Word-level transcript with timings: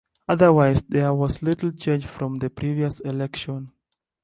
Otherwise, 0.27 0.81
there 0.89 1.13
was 1.13 1.43
little 1.43 1.71
change 1.71 2.07
from 2.07 2.37
the 2.37 2.49
previous 2.49 3.01
election. 3.01 3.71